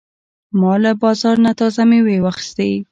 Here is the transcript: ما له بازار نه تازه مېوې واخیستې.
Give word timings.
ما 0.59 0.73
له 0.83 0.91
بازار 1.01 1.35
نه 1.45 1.51
تازه 1.59 1.81
مېوې 1.89 2.17
واخیستې. 2.21 2.71